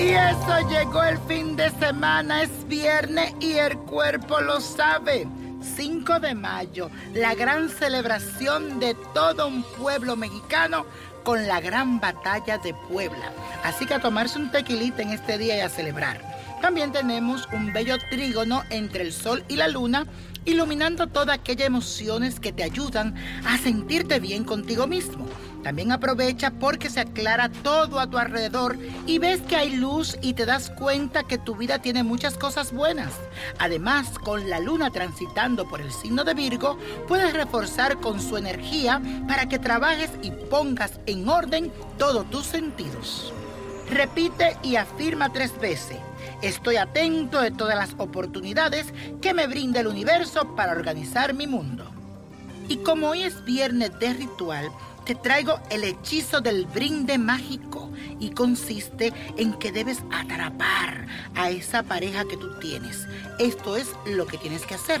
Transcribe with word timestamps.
Y 0.00 0.14
eso 0.14 0.66
llegó 0.70 1.02
el 1.02 1.18
fin 1.28 1.56
de 1.56 1.68
semana, 1.72 2.42
es 2.42 2.66
viernes 2.66 3.34
y 3.38 3.52
el 3.52 3.76
cuerpo 3.76 4.40
lo 4.40 4.58
sabe. 4.58 5.28
5 5.76 6.20
de 6.20 6.34
mayo, 6.34 6.90
la 7.12 7.34
gran 7.34 7.68
celebración 7.68 8.80
de 8.80 8.94
todo 9.12 9.46
un 9.46 9.62
pueblo 9.62 10.16
mexicano 10.16 10.86
con 11.22 11.46
la 11.46 11.60
gran 11.60 12.00
batalla 12.00 12.56
de 12.56 12.72
Puebla. 12.72 13.30
Así 13.62 13.84
que 13.84 13.92
a 13.92 14.00
tomarse 14.00 14.38
un 14.38 14.50
tequilita 14.50 15.02
en 15.02 15.10
este 15.10 15.36
día 15.36 15.58
y 15.58 15.60
a 15.60 15.68
celebrar. 15.68 16.29
También 16.60 16.92
tenemos 16.92 17.48
un 17.52 17.72
bello 17.72 17.96
trígono 18.10 18.62
entre 18.68 19.04
el 19.04 19.12
sol 19.12 19.44
y 19.48 19.56
la 19.56 19.66
luna, 19.66 20.06
iluminando 20.44 21.06
todas 21.06 21.38
aquellas 21.38 21.66
emociones 21.66 22.38
que 22.38 22.52
te 22.52 22.62
ayudan 22.62 23.14
a 23.46 23.56
sentirte 23.56 24.20
bien 24.20 24.44
contigo 24.44 24.86
mismo. 24.86 25.26
También 25.62 25.90
aprovecha 25.90 26.50
porque 26.50 26.90
se 26.90 27.00
aclara 27.00 27.50
todo 27.50 27.98
a 27.98 28.08
tu 28.08 28.18
alrededor 28.18 28.78
y 29.06 29.18
ves 29.18 29.40
que 29.42 29.56
hay 29.56 29.76
luz 29.76 30.18
y 30.22 30.34
te 30.34 30.46
das 30.46 30.70
cuenta 30.70 31.24
que 31.24 31.38
tu 31.38 31.56
vida 31.56 31.80
tiene 31.80 32.02
muchas 32.02 32.36
cosas 32.36 32.72
buenas. 32.72 33.12
Además, 33.58 34.18
con 34.18 34.48
la 34.48 34.60
luna 34.60 34.90
transitando 34.90 35.68
por 35.68 35.80
el 35.80 35.92
signo 35.92 36.24
de 36.24 36.34
Virgo, 36.34 36.78
puedes 37.08 37.32
reforzar 37.32 38.00
con 38.00 38.20
su 38.20 38.36
energía 38.36 39.00
para 39.26 39.48
que 39.48 39.58
trabajes 39.58 40.10
y 40.22 40.30
pongas 40.30 41.00
en 41.06 41.28
orden 41.28 41.72
todos 41.98 42.28
tus 42.30 42.46
sentidos. 42.46 43.32
Repite 43.90 44.56
y 44.62 44.76
afirma 44.76 45.32
tres 45.32 45.58
veces. 45.58 45.98
Estoy 46.42 46.76
atento 46.76 47.40
de 47.40 47.50
todas 47.50 47.74
las 47.76 47.94
oportunidades 47.98 48.86
que 49.20 49.34
me 49.34 49.48
brinda 49.48 49.80
el 49.80 49.88
universo 49.88 50.54
para 50.54 50.72
organizar 50.72 51.34
mi 51.34 51.48
mundo. 51.48 51.90
Y 52.68 52.76
como 52.78 53.08
hoy 53.08 53.24
es 53.24 53.44
viernes 53.44 53.90
de 53.98 54.14
ritual, 54.14 54.70
te 55.04 55.16
traigo 55.16 55.58
el 55.70 55.82
hechizo 55.82 56.40
del 56.40 56.66
brinde 56.66 57.18
mágico 57.18 57.90
y 58.20 58.30
consiste 58.30 59.12
en 59.36 59.54
que 59.54 59.72
debes 59.72 60.04
atrapar 60.12 61.08
a 61.34 61.50
esa 61.50 61.82
pareja 61.82 62.24
que 62.26 62.36
tú 62.36 62.60
tienes. 62.60 63.08
Esto 63.40 63.76
es 63.76 63.88
lo 64.06 64.24
que 64.28 64.38
tienes 64.38 64.64
que 64.64 64.76
hacer. 64.76 65.00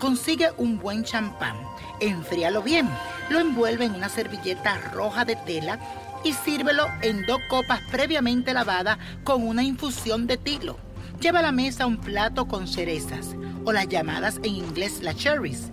Consigue 0.00 0.48
un 0.56 0.80
buen 0.80 1.04
champán, 1.04 1.56
enfríalo 2.00 2.62
bien, 2.62 2.90
lo 3.30 3.38
envuelve 3.38 3.84
en 3.84 3.94
una 3.94 4.08
servilleta 4.08 4.76
roja 4.92 5.24
de 5.24 5.36
tela 5.36 5.78
y 6.24 6.32
sírvelo 6.32 6.86
en 7.02 7.24
dos 7.26 7.40
copas 7.48 7.80
previamente 7.90 8.52
lavadas 8.54 8.98
con 9.22 9.46
una 9.46 9.62
infusión 9.62 10.26
de 10.26 10.38
tilo. 10.38 10.78
Lleva 11.20 11.38
a 11.40 11.42
la 11.42 11.52
mesa 11.52 11.86
un 11.86 11.98
plato 11.98 12.46
con 12.46 12.66
cerezas, 12.66 13.36
o 13.64 13.72
las 13.72 13.88
llamadas 13.88 14.38
en 14.42 14.56
inglés 14.56 15.02
las 15.02 15.16
cherries. 15.16 15.70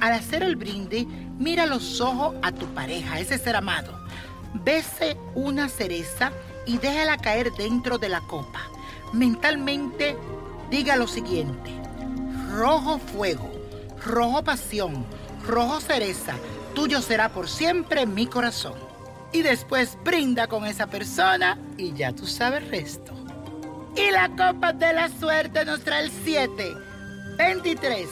Al 0.00 0.12
hacer 0.12 0.42
el 0.42 0.56
brinde, 0.56 1.06
mira 1.38 1.66
los 1.66 2.00
ojos 2.00 2.34
a 2.42 2.52
tu 2.52 2.66
pareja, 2.74 3.18
ese 3.18 3.38
ser 3.38 3.56
amado. 3.56 3.98
Bese 4.54 5.16
una 5.34 5.68
cereza 5.68 6.32
y 6.66 6.78
déjala 6.78 7.16
caer 7.16 7.52
dentro 7.52 7.98
de 7.98 8.08
la 8.08 8.20
copa. 8.20 8.60
Mentalmente 9.12 10.16
diga 10.70 10.96
lo 10.96 11.06
siguiente. 11.06 11.70
Rojo 12.52 12.98
fuego, 12.98 13.50
rojo 14.04 14.44
pasión, 14.44 15.04
rojo 15.46 15.80
cereza, 15.80 16.34
tuyo 16.74 17.00
será 17.00 17.30
por 17.30 17.48
siempre 17.48 18.06
mi 18.06 18.26
corazón. 18.26 18.83
Y 19.34 19.42
después 19.42 19.98
brinda 20.04 20.46
con 20.46 20.64
esa 20.64 20.86
persona 20.86 21.58
y 21.76 21.92
ya 21.92 22.12
tú 22.12 22.24
sabes 22.24 22.68
resto. 22.68 23.12
Y 23.96 24.12
la 24.12 24.28
copa 24.28 24.72
de 24.72 24.92
la 24.92 25.08
suerte 25.08 25.64
nos 25.64 25.80
trae 25.80 26.04
el 26.04 26.12
7, 26.24 26.72
23, 27.36 28.08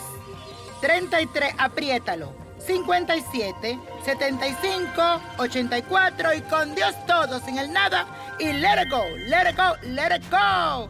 33, 0.81 1.55
apriétalo. 1.57 2.35
57, 2.67 3.79
75, 4.05 5.03
84 5.39 6.35
y 6.35 6.41
con 6.43 6.75
Dios 6.75 6.95
todo, 7.07 7.41
sin 7.41 7.59
el 7.59 7.73
nada 7.73 8.07
y 8.41 8.47
let 8.47 8.83
it 8.83 8.91
go, 8.91 9.05
let 9.29 9.49
it 9.49 9.57
go, 9.57 9.77
let 9.89 10.17
it 10.17 10.29
go. 10.29 10.89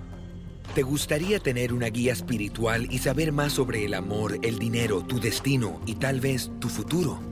¿Te 0.74 0.82
gustaría 0.82 1.40
tener 1.40 1.74
una 1.74 1.88
guía 1.88 2.14
espiritual 2.14 2.88
y 2.90 2.98
saber 3.00 3.32
más 3.32 3.52
sobre 3.52 3.84
el 3.84 3.92
amor, 3.92 4.38
el 4.42 4.58
dinero, 4.58 5.02
tu 5.02 5.20
destino 5.20 5.82
y 5.84 5.96
tal 5.96 6.20
vez 6.20 6.50
tu 6.58 6.70
futuro? 6.70 7.31